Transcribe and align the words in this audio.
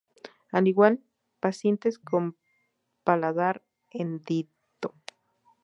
Al 0.51 0.67
igual 0.67 1.03
pacientes 1.41 1.99
con 1.99 2.35
paladar 3.03 3.63
hendido. 3.91 4.49